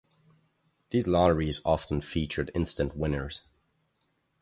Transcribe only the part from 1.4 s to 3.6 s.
often featured instant winners.